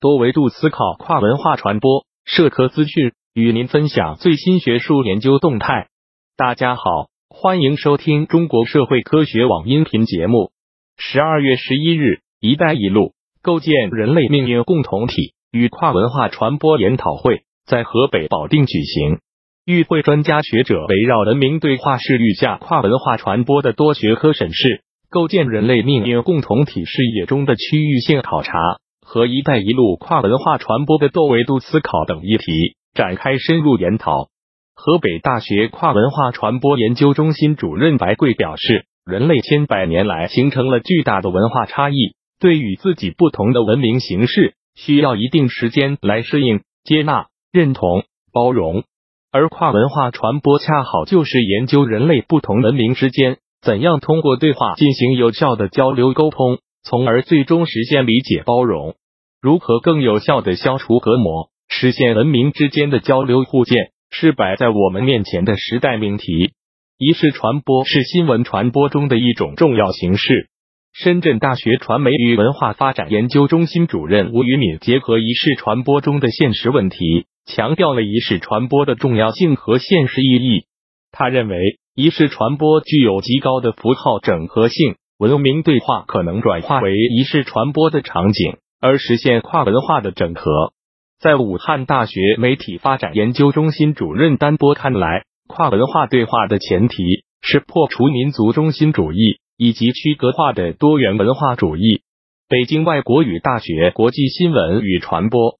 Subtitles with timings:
[0.00, 5.88] 多维度思考跨文化传播社科资讯，与您分享最新学术研究动态。
[6.38, 10.52] 大家好，欢迎收听中国社会科学网音频节目。
[10.96, 13.12] 十二月十一日，“一带一路”
[13.44, 19.18] 构建人类命运共同体与跨文化传播研讨会在河北保定举行。
[19.66, 28.56] 与会专家学者围绕文明对话视域下跨文化传播的多学科审视，构建人类命运共同体视野中的区域性考察。
[29.12, 34.28] 和“一带一路”跨文化传播的多维度思考等议题展开深入研讨。
[34.76, 48.84] 河北大学跨文化传播研究中心主任白桂表示，人类千百年来形成了巨大的文化差异，对与自己不同的文明形式，需要一定时间来适应、接纳、认同、包容。
[49.32, 58.94] 而跨文化传播恰好就是研究人类不同文明之间怎样通过对话进行有效的交流沟通，从而最终实现理解包容。
[59.42, 66.52] 如何更有效的消除隔膜，实现文明之间的交流互鉴，是摆在我们面前的时代命题。
[66.98, 70.50] 仪式传播是新闻传播中的一种重要形式。
[70.92, 80.66] 深圳大学传媒与文化发展研究中心主任吴宇敏结合仪式传播中的现实问题，强调了仪式传播的重要性和现实意义。
[81.12, 88.58] 他认为，仪式传播具有极高的符号整合性，文明对话可能转化为仪式传播的场景。
[88.80, 90.72] 而实现跨文化的整合，
[91.20, 102.00] 在武汉大学媒体发展研究中心主任丹波看来，跨文化对话的前提是破除民族中心主义以及区隔化的多元文化主义。
[102.48, 105.58] 北京外国语大学国际新闻与传播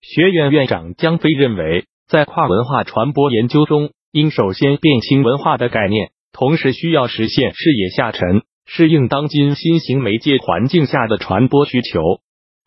[0.00, 12.20] 学院院长江飞认为，在跨文化传播研究中，应首先辨清文化的概念，同时需要实现视野下沉，适应当今新型媒介环境下的传播需求。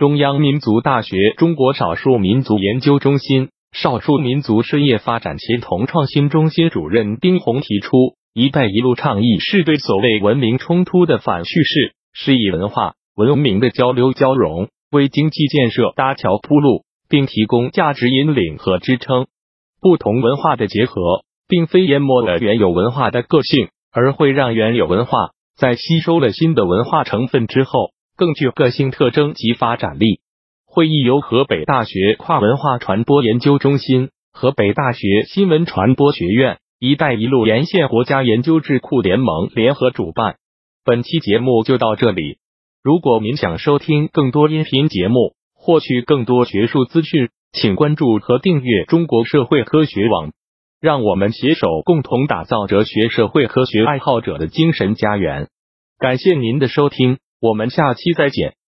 [0.00, 19.26] 中央民族大学中国少数民族研究中心少数民族事业发展协同创新中心主任丁红提出，“一带一路”倡议是对所谓文明冲突的反叙事，是以文化文明的交流交融为经济建设搭桥铺路，并提供价值引领和支撑。
[19.82, 27.90] 不同文化的结合，并非淹没了原有文化的个性，而会让原有文化在吸收了新的文化成分之后。
[28.20, 30.20] 更具个性特征及发展力。
[30.66, 40.36] 会议由河北大学跨文化传播研究中心、河北大学新闻传播学院、“一带一路”沿线国家研究智库联盟联合主办。
[40.84, 42.36] 本期节目就到这里。
[42.84, 50.30] 如果您想收听更多音频节目，获取更多学术资讯，请关注和订阅中国社会科学网。
[50.78, 55.48] 让我们携手共同打造哲学社会科学爱好者的精神家园。
[55.98, 57.18] 感谢您的收听。
[57.40, 58.59] 我们下期再见。